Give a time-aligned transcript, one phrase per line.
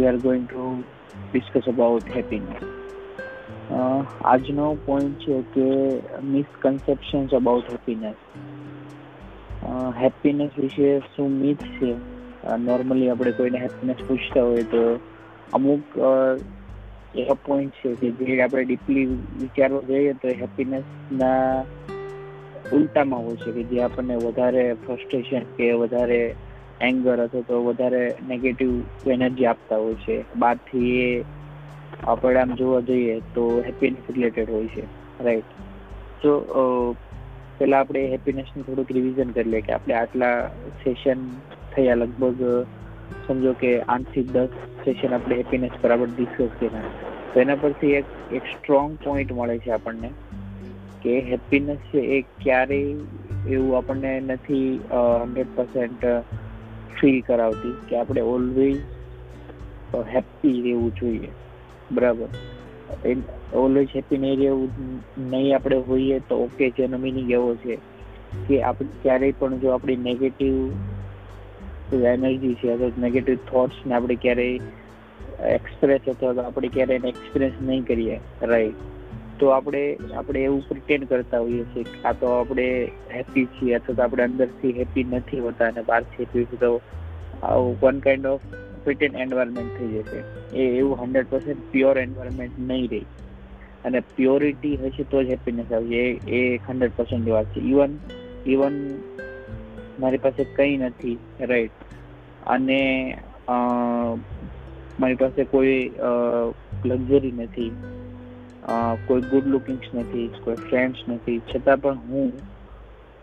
[0.00, 0.84] we are going to
[1.32, 2.04] discuss about.
[3.70, 5.66] Uh, આજનો point છે કે
[6.22, 8.16] મિસકન્સેપ્શન્સ અબાઉટ હેપીનેસ
[10.02, 11.90] હેપીનેસ વિશે શું મિથ છે
[12.56, 14.82] નોર્મલી આપણે કોઈને હેપીનેસ પૂછતા હોય તો
[15.52, 15.98] અમુક
[17.14, 19.06] એવા પોઈન્ટ છે કે જે આપણે ડીપલી
[19.40, 21.64] વિચારવા જઈએ તો હેપીનેસના
[22.72, 26.34] ઉલટામાં હોય છે કે જે આપણને વધારે ફ્રસ્ટ્રેશન કે વધારે
[26.80, 28.72] એંગર અથવા તો વધારે નેગેટિવ
[29.14, 30.16] એનર્જી આપતા હોય છે.
[30.36, 31.10] બહારથી એ
[32.06, 34.84] આપણે આમ જોવા જઈએ તો હેપીનેસ રિલેટેડ હોય છે.
[35.20, 35.50] રાઈટ
[36.22, 36.32] તો
[37.60, 40.34] પહેલાં આપણે હેપીનેસનું થોડુંક રિવિઝન કરી લઈએ કે આપણે આટલા
[40.82, 41.24] સેશન
[41.72, 42.42] થયા લગભગ,
[43.28, 44.52] સમજો કે આઠથી દસ
[44.84, 46.88] સેશન આપણે હેપીનેસ બરાબર ડિસ્કસ કર્યા.
[47.32, 50.10] તો એના પરથી એક એક સ્ટ્રોંગ પોઈન્ટ મળે છે આપણને
[51.02, 52.96] કે હેપીનેસ છે એ ક્યારેય
[53.46, 56.04] એવું આપણને નથી હંડ્રેડ પર્સન્ટ
[56.98, 58.80] ફીલ કરાવતી કે આપણે ઓલવેઝ
[60.14, 61.30] હેપી રહેવું જોઈએ.
[61.92, 62.28] બરાબર?
[63.54, 64.70] ઓલવેઝ હેપી નહીં રહેવું,
[65.18, 67.78] નહીં આપણે હોઈએ તો ઓકે છે મિનિંગ એવો છે
[68.48, 70.56] કે આપણે ક્યારેય પણ જો આપણી નેગેટિવ
[72.04, 74.60] એનર્જી છે, અથવા નેગેટિવ થોટ્સને આપણે ક્યારેય
[75.48, 78.74] એક્સપ્રેસ અથવા તો આપણે ક્યારેય એક્સપ્રેસ નહીં કરીએ રાઈટ
[79.40, 79.82] તો આપણે
[80.16, 82.66] આપણે એવું પ્રિટેન્ડ કરતા હોઈએ છીએ આ તો આપણે
[83.14, 86.72] હેપી છીએ, અથવા તો આપણે અંદરથી હેપી નથી હોતા અને બહારથી હેપી તો
[87.42, 88.44] આવું one kind of
[88.84, 90.20] pretend environment થઈ જશે.
[90.56, 93.02] એ એવું હંડ્રેડ પર્સન્ટ પ્યોર એન્વાયરમેન્ટ નહીં રહે.
[93.84, 97.60] અને પ્યોરિટી હશે તો જ હેપીનેસ આવશે એ એ હંડ્રેડ પર્સન્ટ વાત છે.
[97.72, 97.98] ઇવન
[98.46, 98.76] ઇવન
[100.00, 101.70] મારી પાસે કંઈ નથી રાઈટ
[102.46, 102.80] અને
[105.00, 105.78] મારી પાસે કોઈ
[106.84, 107.70] લક્ઝરી નથી.
[109.06, 111.38] કોઈ ગુડ લુકિંગ્સ નથી, કોઈ ફ્રેન્ડ્સ નથી.
[111.38, 112.32] છતાં પણ હું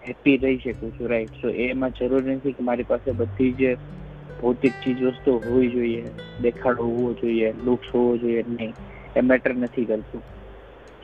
[0.07, 3.75] હેપી રહી શકું છું રાઈટ સો એમાં જરૂરી નથી કે મારી પાસે બધી જ
[4.41, 6.05] ભૌતિક ચીજ વસ્તુ હોવી જોઈએ,
[6.41, 8.73] દેખાડો હોવો જોઈએ લુક્સ હોવો જોઈએ, નહીં.
[9.15, 10.21] એ મેટર નથી કરતું.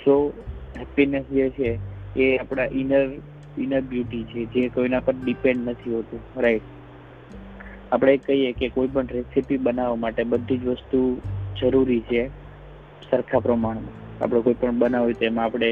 [0.05, 0.33] સો
[0.77, 1.79] હેપીનેસ જે છે,
[2.19, 3.09] એ આપણા ઇનર
[3.57, 6.61] ઇનર બ્યુટી છે, જે કોઈના પર ડિપેન્ડ નથી હોતું રાઈટ
[7.91, 11.21] આપણે કહીએ કે કોઈ પણ રેસીપી બનાવવા માટે બધી જ વસ્તુ
[11.61, 12.27] જરૂરી છે
[13.11, 14.02] સરખા પ્રમાણમાં.
[14.21, 15.71] આપણે કોઈ પણ બનાવ્યું તેમાં આપણે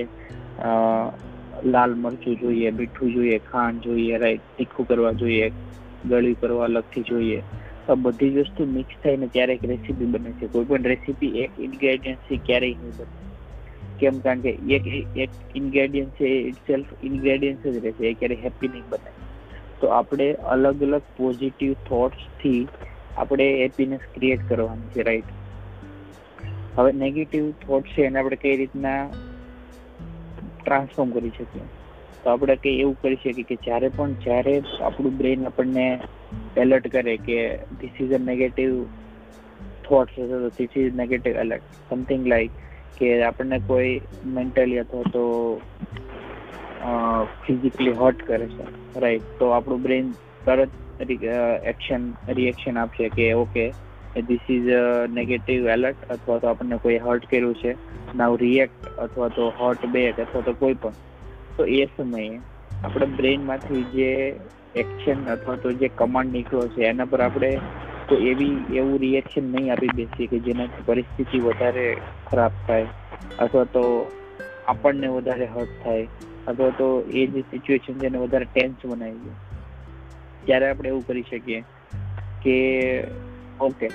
[1.65, 5.49] લાલ મરચું જોઈએ, મીઠું જોઈએ, ખાંડ જોઈએ, રાઈટ, તીખું કરવા જોઈએ,
[6.09, 7.41] ગળ્યું કરવા અલગથી જોઈએ.
[7.87, 10.47] તો બધી જ વસ્તુ મિક્સ થઈને ત્યારે એક રેસીપી બને છે.
[10.47, 13.19] કોઈ પણ રેસીપી એક ઇન્ગ્રેડિયન્ટથી ક્યારેય નહીં બને.
[13.99, 14.87] કેમ કારણ કે એક
[15.17, 19.11] એક ઇન્ગ્રેડિયન્ટ છે ઇટ સેલ્ફ ઇન્ગ્રેડિયન્ટ જ રહેશે, એ ક્યારેય હેપી નહીં બને.
[19.81, 22.67] તો આપણે અલગ અલગ પોઝિટિવ થોટ્સથી
[23.17, 25.29] આપણે હેપીનેસ ક્રિએટ કરવાની છે રાઈટ
[26.73, 29.01] હવે નેગેટિવ થોટ છે એને આપણે કઈ રીતના
[30.57, 31.65] ટ્રાન્સફોર્મ કરી શકીએ?
[32.23, 35.85] તો આપણે કંઈ એવું કરી શકીએ કે જ્યારે પણ, જ્યારે આપણું બ્રેન આપણને
[36.55, 37.37] એલર્ટ કરે કે
[37.75, 38.73] this is a negative
[39.83, 42.53] thoughts તો this is negative alert something like
[42.97, 43.93] કે આપણને કોઈ
[44.35, 45.23] મેન્ટલી અથવા તો
[47.41, 48.65] ફિઝિકલી હર્ટ કરે છે.
[48.97, 50.11] રાઈટ તો આપણું બ્રેઇન
[50.45, 50.71] તરત
[51.71, 52.03] એક્શન
[52.33, 53.65] રિએક્શન આપશે કે okay
[54.21, 57.71] this is a negative alert અથવા તો આપણને કોઈ હર્ટ કર્યું છે
[58.13, 60.95] નાવ રિએક્ટ અથવા તો હર્ટ બેક અથવા તો કોઈ પણ.
[61.59, 62.31] તો એ સમયે
[62.83, 64.09] આપણે બ્રેનમાંથી જે
[64.75, 67.51] એક્શન અથવા તો જે કમાન્ડ નીકળ્યો છે, એના પર આપણે
[68.09, 71.85] તો એવી, એવું રિએક્શન નહીં આપી બેસીએ કે જેનાથી પરિસ્થિતિ વધારે
[72.27, 72.87] ખરાબ થાય
[73.39, 73.83] અથવા તો
[74.65, 76.05] આપણને વધારે હર્ટ થાય
[76.47, 79.33] અથવા તો એ જે સિચ્યુએશન છે એને વધારે ટેન્સ બનાવી દે.
[80.43, 81.59] ત્યારે આપણે એવું કરી શકીએ
[82.41, 82.55] કે
[83.61, 83.89] okay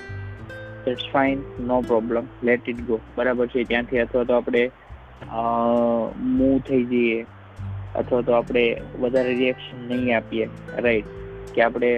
[0.87, 3.63] it's fine no problem let it go બરાબર છે.
[3.63, 4.71] ત્યાંથી અથવા તો આપણે
[6.37, 7.25] મૂવ થઈ જઈએ.
[7.95, 8.63] અથવા તો આપણે
[8.99, 10.49] વધારે રિએક્શન નહીં આપીએ.
[10.77, 11.05] રાઈટ
[11.55, 11.89] કે આપણે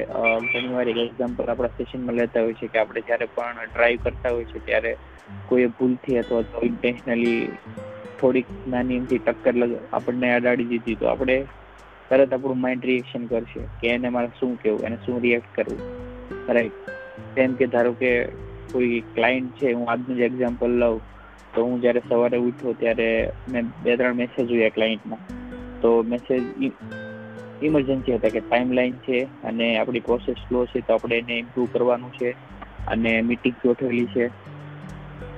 [0.53, 4.29] ઘણી વાર એક એક્ઝામ્પલ આપણા સેશનમાં લેતા હોય છે કે આપણે જ્યારે પણ ડ્રાઈવ કરતા
[4.29, 4.95] હોય છે ત્યારે
[5.47, 7.47] કોઈ ભૂલથી અથવા તો ઇન્ટેન્શનલી
[8.21, 11.45] થોડીક નાની એમથી ટક્કર આપણને અડાડી દીધી તો આપણે
[12.09, 15.81] તરત આપણું માઇન્ડ રિએક્શન કરશે કે એને મારે શું કહેવું એને શું રિએક્ટ કરવું?
[16.53, 16.71] રાઈટ
[17.35, 18.25] જેમ કે ધારો કે
[18.71, 21.01] કોઈ ક્લાયન્ટ છે, હું આજનું જ એક્ઝામ્પલ લઉં,
[21.55, 25.17] તો હું જ્યારે સવારે ઉઠ્યો ત્યારે મેં બે ત્રણ મેસેજ જોયા ક્લાયન્ટના
[25.81, 26.43] તો મેસેજ
[27.63, 31.67] ઇમરજન્સી હતા કે ટાઈમ લાઈન છે અને આપણી પ્રોસેસ સ્લો છે, તો આપણે એને ઇમ્પ્રૂવ
[31.71, 32.31] કરવાનું છે
[32.87, 34.27] અને મિટિંગ ગોઠવેલી છે.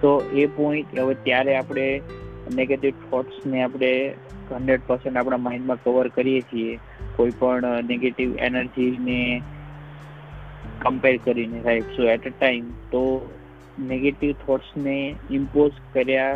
[0.01, 2.01] તો એ પોઈન્ટ હવે ત્યારે આપણે
[2.55, 4.13] નેગેટિવ થોટ્સને આપણે
[4.51, 6.79] હંડ્રેડ પર્સન્ટ આપણા માઇન્ડમાં કવર કરીએ છીએ.
[7.15, 9.41] કોઈ પણ નેગેટિવ એનર્જીને
[10.81, 13.03] કમ્પેર કરીને right so at a time તો
[13.77, 14.97] નેગેટિવ થોટ્સને
[15.37, 16.35] ઇમ્પોઝ કર્યા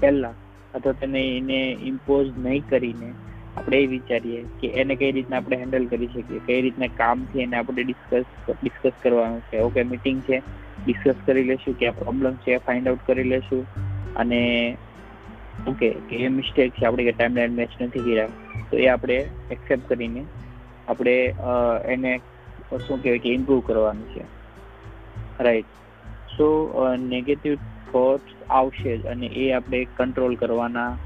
[0.00, 0.36] પહેલાં,
[0.74, 1.60] અથવા તેને એને
[1.90, 3.10] ઇમ્પોઝ નહીં કરીને,
[3.56, 7.56] આપણે એ વિચારીએ કે એને કઈ રીતના આપણે હેન્ડલ કરી શકીએ, કઈ રીતના કામથી એને
[7.60, 9.62] આપણે ડિસ્કસ ડિસ્કસ કરવાનું છે.
[9.68, 10.42] ઓકે મીટિંગ છે
[10.80, 13.62] ડિસ્કસ કરી લેશું, કે આ પ્રોબ્લેમ છે ફાઇન્ડ આઉટ કરી લેશું,
[14.16, 14.42] અને
[15.66, 18.32] ઓકે, કે એ મિસ્ટેક છે આપણે કે ટાઈમલાઈન મેચ નથી કર્યા,
[18.70, 19.18] તો એ આપણે
[19.56, 20.22] એક્સેપ્ટ કરીને
[20.88, 21.16] આપણે
[21.94, 22.12] એને
[22.70, 24.24] શું કહેવાય કે ઇમ્પ્રૂવ કરવાનું છે.
[25.40, 25.66] રાઈટ
[26.06, 27.54] સો નેગેટિવ
[27.92, 30.96] થોટ્સ આવશે જ અને એ આપણે કંટ્રોલ કરવાના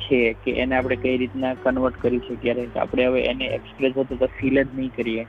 [0.00, 2.78] છે કે એને આપણે કઈ રીતના કન્વર્ટ કરી શકીએ.
[2.78, 5.26] આપણે હવે એને એક્સપ્રેસ હોતો તો ફીલ જ નહીં કરીએ.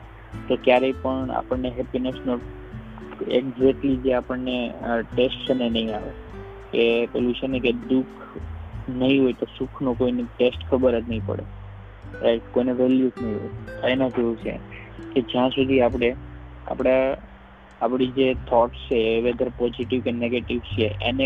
[0.48, 2.39] તો ક્યારેય પણ આપણને હેપીનેસનો
[3.27, 4.74] એક્ઝેક્ટલી જે આપણને
[5.16, 6.12] ટેસ્ટ છે ને નહીં આવે.
[6.72, 8.38] કે પેલું છે ને કે દુઃખ
[8.89, 11.44] નહીં હોય તો સુખનો કોઈને ટેસ્ટ ખબર જ નહીં પડે.
[12.22, 13.92] રાઈટ કોઈને વેલ્યુ જ નહીં હોય.
[13.92, 14.70] એના જેવું છે.
[15.12, 16.09] કે જ્યાં સુધી આપણે,
[16.65, 17.15] આપણા,
[17.81, 21.25] આપણી જે થોટ્સ છે વેધર પોઝિટિવ કે નેગેટિવ છે, એને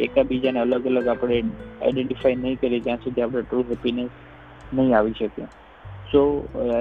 [0.00, 1.38] એકાબીજાને અલગ અલગ આપણે
[1.80, 4.12] આઈડેન્ટિફાઈ નહીં કરીએ, ત્યાં સુધી આપણે ટ્રુ હેપીનેસ
[4.72, 5.48] નહીં આવી શકે
[6.08, 6.20] સો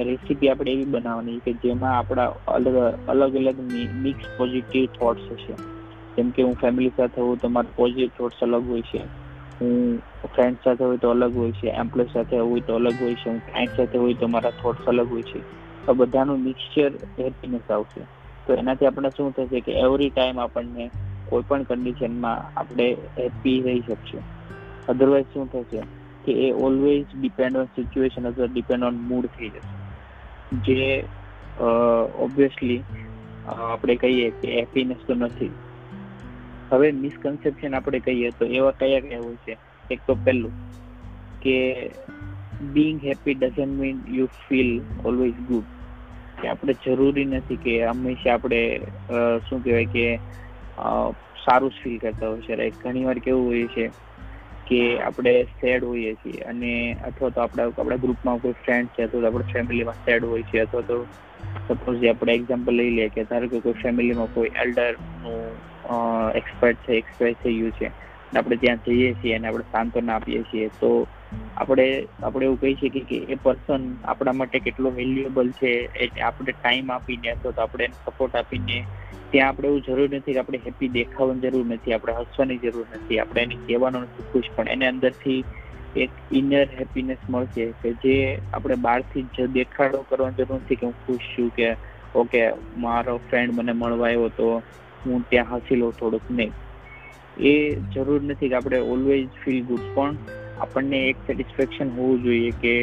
[0.04, 2.76] રેસીપી આપણે એવી બનાવવાની કે જેમાં આપણા અલગ
[3.08, 3.60] અલગ અલગ
[4.04, 5.56] મિક્સ પોઝિટિવ થોટ્સ હશે.
[6.18, 9.02] જેમ કે હું ફેમિલી સાથે હોઉં તો મારા પોઝિટિવ થોટ્સ અલગ હોય છે.
[9.62, 11.68] હું ફ્રેન્ડ સાથે હોય તો અલગ હોય છે.
[11.76, 13.30] એમ્પ્લોય સાથે હોય તો અલગ હોય છે.
[13.30, 15.42] હું ક્લાયન્ટ સાથે હોય તો મારા થોટ્સ અલગ હોય છે.
[15.88, 18.02] તો બધાનું મિક્સચર હેપીનેસ આવશે.
[18.48, 20.92] તો એનાથી આપણે શું થશે કે એવરી ટાઈમ આપણને
[21.28, 22.88] કોઈ પણ કન્ડિશનમાં આપણે
[23.20, 24.24] હેપી રહી શકશું.
[24.88, 25.82] અધરવાઇઝ શું થશે
[26.26, 29.78] કે એ ઓલવેઝ ડિપેન્ડ ઓન સિચ્યુએશન અથવા ડિપેન્ડ ઓન મૂડ થઈ જશે.
[30.52, 31.06] જે
[32.20, 32.84] ઓબ્વિયસલી
[33.46, 35.54] આપણે કહીએ કે હેપીનેસ તો નથી.
[36.72, 39.58] હવે મિસકન્સેપ્શન આપણે કહીએ તો એવા કયા કયા હોય છે?
[39.90, 40.54] એક તો પહેલું
[41.42, 41.56] કે
[42.70, 44.70] being happy doesn't mean you feel
[45.04, 45.68] always good
[46.38, 48.62] કે આપણે જરૂરી નથી કે હંમેશા આપણે
[49.46, 50.06] શું કહેવાય કે
[51.38, 53.88] સારું જ ફીલ કરતા હોય છે રાઈટ ઘણી વાર કેવું હોય છે
[54.68, 59.22] કે આપણે સેડ હોઈએ છીએ અને અથવા તો આપણા આપણા ગ્રુપમાં કોઈ ફ્રેન્ડ છે, અથવા
[59.22, 61.00] તો આપણે ફેમિલીમાં સેડ હોય છે, અથવા તો
[61.70, 65.58] સપોઝ આપણે એક્ઝામ્પલ લઈ લઈએ કે ધારો કે કોઈ ફેમિલીમાં કોઈ એલ્ડરનું
[66.36, 67.92] એક્સપર્ટ છે એક્સપાયર થઈ ગયું છે
[68.34, 70.92] આપણે ત્યાં જઈએ છીએ અને આપણે સાંત્વના આપીએ છીએ, તો
[71.32, 71.86] આપણે
[72.22, 76.92] આપણે એવું કહી શકીએ કે એ પર્સન આપણા માટે કેટલો વેલ્યુએબલ છે, એ આપણે ટાઈમ
[76.92, 78.78] આપીને અથવા તો આપણે સપોર્ટ આપીને
[79.30, 83.20] ત્યાં આપણે એવું જરૂર નથી કે આપણે હેપી દેખાવાની જરૂર નથી, આપણે હસવાની જરૂર નથી,
[83.20, 85.40] આપણે એને કહેવાનું નથી ખુશ, પણ એને અંદરથી
[85.96, 88.16] એક ઇનર હેપીનેસ મળશે કે જે
[88.50, 91.70] આપણે બહારથી જ દેખાડો કરવાની જરૂર નથી કે હું ખુશ છું કે
[92.16, 92.42] ઓકે
[92.78, 94.50] મારો ફ્રેન્ડ મને મળવા આવ્યો તો
[95.06, 96.26] હું ત્યાં હસી લઉં થોડુંક.
[96.32, 96.54] નહીં.
[97.44, 97.54] એ
[97.92, 100.16] જરૂર નથી કે આપણે ઓલવેઝ ફીલ ગુડ પણ
[100.58, 102.76] આપણને એક સેટિસ્ફેક્શન હોવું જોઈએ કે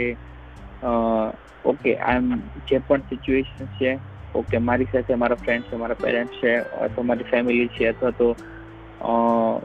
[1.64, 2.28] ઓકે આઈ એમ
[2.66, 3.92] જે પણ સિચ્યુએશન છે
[4.34, 8.28] ઓકે મારી સાથે મારા ફ્રેન્ડ છે, મારા પેરેન્ટ્સ છે, અથવા મારી ફેમિલી છે, અથવા તો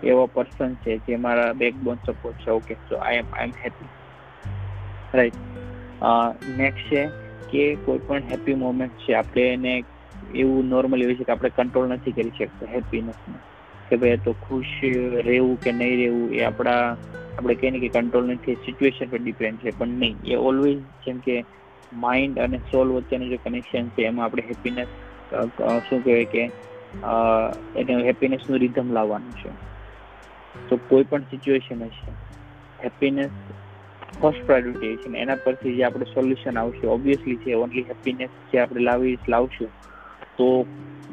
[0.04, 3.90] એવો પર્સન છે જે મારા બેકબોન સપોર્ટ છે okay so I am I am happy
[5.14, 5.40] right
[6.56, 7.04] next છે
[7.50, 9.74] કે કોઈ પણ હેપી મોમેન્ટ છે, આપણે એને
[10.34, 13.40] એવું નોર્મલી હોય છે કે આપણે કંટ્રોલ નથી કરી શકતા હેપીનેસને
[13.90, 14.76] કે ભાઈ તો ખુશ
[15.22, 16.86] રહેવું કે નહીં રહેવું એ આપણા
[17.38, 20.18] આપણે કહીએ કે કંટ્રોલ નથી સિચ્યુએશન પર ડિપેન્ડ છે, પણ નહીં.
[20.26, 21.36] એ ઓલવેઝ જેમ કે
[22.04, 24.92] માઇન્ડ અને સોલ વચ્ચેનું જે કનેક્શન છે, એમાં આપણે હેપીનેસ
[25.88, 26.44] શું કહેવાય કે
[27.82, 29.52] એને હેપીનેસનું રિધમ લાવવાનું છે.
[30.70, 32.12] તો કોઈ પણ સિચ્યુએશન હશે
[32.84, 33.34] હેપીનેસ
[34.22, 38.82] ફર્સ્ટ પ્રાયોરિટી છે એના પરથી જે આપણે સોલ્યુશન આવશે ઓબ્વિયસલી છે ઓનલી હેપીનેસ જે આપણે
[38.88, 39.72] લાવી, લાવશું,
[40.38, 40.48] તો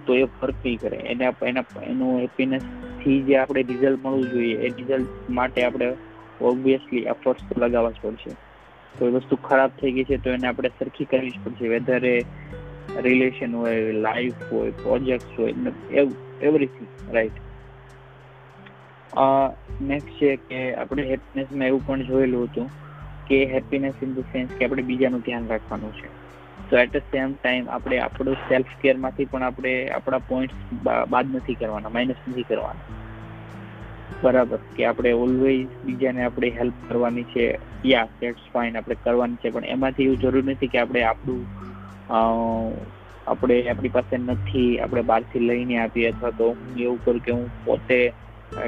[0.06, 0.98] તો એ ફર્ક નહીં કરે.
[1.12, 5.88] એને, એના, એનું હેપીનેસથી જે આપણે રિઝલ્ટ મળવું જોઈએ, એ રિઝલ્ટ માટે આપણે
[6.40, 8.30] ઓબ્વિયસલી એફર્ટ્સ તો લગાવવા જ પડશે.
[8.98, 11.68] કોઈ વસ્તુ ખરાબ થઈ ગઈ છે તો એને આપણે સરખી કરવી જ પડશે.
[11.68, 12.24] વેધર એ
[13.00, 15.54] રિલેશન હોય લાઈફ હોય પ્રોજેક્ટ હોય
[16.42, 17.32] એવરીથિંગ રાઈટ
[19.82, 22.70] નેક્સ્ટ છે કે આપણે હેપીનેસમાં એવું પણ જોયેલું હતું
[23.26, 26.08] કે હેપીનેસ ઇન ધ સેન્સ કે આપણે બીજાનું ધ્યાન રાખવાનું છે.
[26.70, 31.54] તો એટ ધ સેમ ટાઈમ આપણે આપણું સેલ્ફ કેરમાંથી પણ આપણે આપણા પોઈન્ટ્સ બાદ નથી
[31.54, 32.99] કરવાના માઇનસ નથી કરવાના.
[34.10, 37.44] બરાબર, કે આપણે ઓલવેઝ બીજાને આપણે હેલ્પ કરવાની છે
[37.84, 41.44] યા દેટ્સ ફાઇન આપણે કરવાની છે, પણ એમાંથી એવું જરૂર નથી કે આપણે આપણું
[43.26, 47.48] આપણે આપણી પાસે નથી, આપણે બહારથી લઈને આપીએ અથવા તો હું એવું કરું કે હું
[47.64, 47.98] પોતે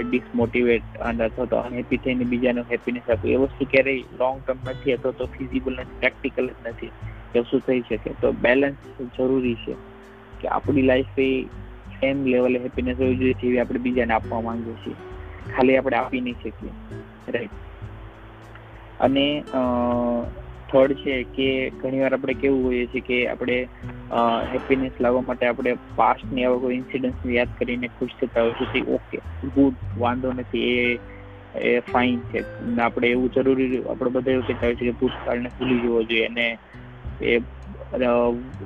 [0.05, 3.31] ડિસમોટિવેટ અને અથવા તો અનહેપી થઈને બીજાને હેપીનેસ આપું.
[3.31, 6.93] એ વસ્તુ ક્યારેય લોંગ ટર્મ નથી, અથવા તો ફિઝિબલ નથી પ્રેક્ટિકલ જ નથી,
[7.35, 8.11] કે શું થઈ શકે.
[8.21, 8.79] તો બેલેન્સ
[9.17, 9.75] જરૂરી છે,
[10.41, 11.31] કે આપણી લાઈફ એ
[11.97, 14.97] સેમ લેવલે હેપીનેસ હોવી જોઈએ જેવી આપણે બીજાને આપવા માંગીએ છીએ.
[15.47, 16.73] ખાલી આપણે આપી નહીં શકીએ.
[17.29, 17.51] રાઈટ
[19.01, 19.27] અને
[20.69, 23.57] થર્ડ છે કે ઘણીવાર આપણે કેવું હોઈએ છીએ કે આપણે
[24.53, 29.19] હેપીનેસ લાવવા માટે આપણે પાસ્ટની આવા કોઈ ઇન્સિડન્સ યાદ કરીને ખુશ થતા હોય છે ઓકે
[29.49, 30.99] ગુડ વાંધો નથી, એ
[31.61, 32.41] એ ફાઇન છે.
[32.83, 36.47] આપણે એવું જરૂરી આપણે બધા એવું કહેતા હોય છે કે ભૂતકાળને ભૂલી જવો જોઈએ અને
[37.23, 37.39] એ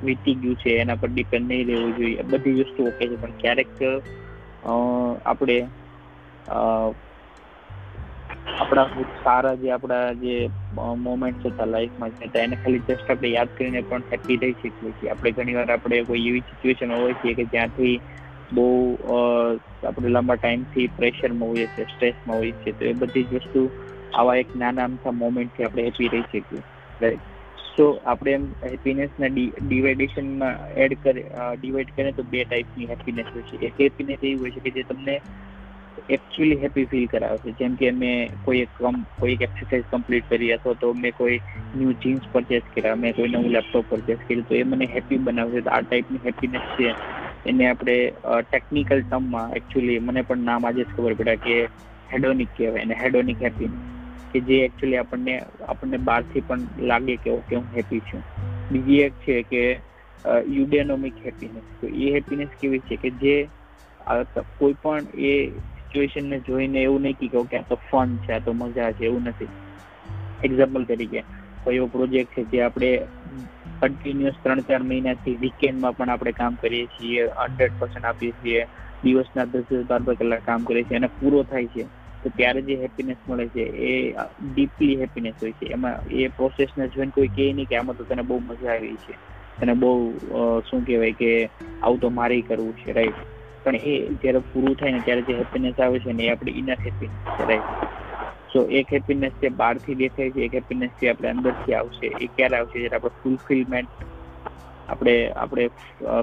[0.03, 2.21] વીતી ગયું છે, એના પર ડિપેન્ડ નહીં રહેવું જોઈએ.
[2.23, 3.69] બધી વસ્તુ ઓકે છે, પણ ક્યારેક
[5.25, 5.57] આપણે
[8.55, 8.85] આપણા
[9.19, 10.35] સારા જે આપણા જે
[10.99, 15.09] મોમેન્ટ્સ હતા લાઈફમાં છે એને ખાલી જસ્ટ આપણે યાદ કરીને પણ હેપી રહી શકીએ છીએ.
[15.11, 17.95] આપણે ઘણીવાર આપણે કોઈ એવી સિચ્યુએશન હોય છે કે જ્યાંથી
[18.51, 18.65] બહુ
[19.09, 23.61] આપણે લાંબા ટાઈમથી પ્રેશરમાં હોઈએ છીએ સ્ટ્રેસમાં હોઈએ છીએ, તો એ બધી જ વસ્તુ
[24.11, 26.61] આવા એક નાના અમથા મોમેન્ટથી આપણે હેપી રહી શકીએ.
[27.01, 27.25] રાઈટ
[27.67, 31.23] સો આપણે એમ હેપીનેસના ડિવાઇડેશનમાં એડ કરે
[31.55, 33.57] ડિવાઈડ કરીએ તો બે ટાઈપની હેપીનેસ હોય છે.
[33.61, 35.15] એક હેપીનેસ એવી હોય છે કે જે તમને
[36.09, 40.29] એકચ્યુઅલી હેપી ફીલ કરાવે છે જેમ કે મેં કોઈ એક કમ કોઈ એક એક્સરસાઇઝ કમ્પ્લીટ
[40.29, 41.39] કરી અથવા તો મેં કોઈ
[41.73, 45.51] ન્યૂ જીન્સ પરચેસ કર્યા મેં કોઈ નવું લેપટોપ પરચેસ કર્યું તો એ મને હેપી બનાવે
[45.51, 46.93] છે તો આ ટાઈપની હેપીનેસ છે
[47.45, 47.97] એને આપણે
[48.45, 51.57] ટેકનિકલ ટર્મમાં એકચ્યુઅલી મને પણ નામ આજે જ ખબર પડ્યા કે
[52.09, 53.83] હેડોનિક કહેવાય અને હેડોનિક હેપીનેસ
[54.33, 55.37] કે જે એકચ્યુઅલી આપણને
[55.67, 58.25] આપણને બહારથી પણ લાગે કે ઓકે હું હેપી છું
[58.71, 59.63] બીજી એક છે કે
[60.49, 63.35] યુડેનોમિક હેપીનેસ તો એ હેપીનેસ કેવી છે કે જે
[64.57, 65.33] કોઈ પણ એ
[65.97, 69.23] સિચ્યુએશનને જોઈને એવું નહીં કે ઓકે, આ તો ફન છે, આ તો મજા છે, એવું
[69.23, 69.47] નથી.
[70.43, 71.23] એક્ઝામ્પલ તરીકે,
[71.63, 72.89] કોઈ એવો પ્રોજેક્ટ છે જે આપણે
[73.81, 78.65] કન્ટિન્યુઅસ ત્રણ ચાર મહિનાથી વીકેન્ડમાં પણ આપણે કામ કરીએ છીએ હંડ્રેડ પર્સન્ટ આપીએ છીએ,
[79.03, 81.83] દિવસના દસ દસ બાર બાર કલાક કામ કરીએ છીએ અને પૂરો થાય છે,
[82.23, 85.65] તો ત્યારે જે હેપીનેસ મળે છે એ ડીપલી હેપીનેસ હોય છે.
[85.65, 89.17] એમાં એ પ્રોસેસને જોઈને કોઈ કહે નહીં કે આમાં તો તને બહુ મજા આવી છે.
[89.61, 89.91] તને બહુ
[90.69, 91.49] શું કહેવાય કે,
[91.81, 93.36] આવું તો મારે કરવું છે રાઈટ
[93.67, 96.79] પણ એ જ્યારે પૂરું થાય ને ત્યારે જે હેપીનેસ આવે છે ને એ આપણી ઇનર
[96.81, 97.63] હેપીનેસ કહેવાય
[98.49, 102.57] સો એક હેપીનેસ જે બહારથી દેખાય છે, એક હેપીનેસ જે આપણે અંદરથી આવશે, એ ક્યારે
[102.57, 102.75] આવશે?
[102.75, 103.91] જ્યારે આપણે ફૂલફિલમેન્ટ
[104.89, 105.65] આપણે આપણે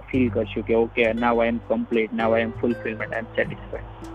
[0.09, 4.14] ફીલ કરશું કે okay now I am complete now I am fulfilment I am satisfied